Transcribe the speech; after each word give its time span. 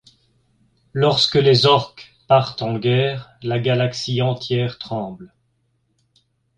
Lorsque 0.93 1.35
les 1.35 1.67
Orks 1.67 2.11
partent 2.27 2.63
en 2.63 2.79
guerre, 2.79 3.37
la 3.43 3.59
galaxie 3.59 4.23
entière 4.23 4.79
tremble. 4.79 5.31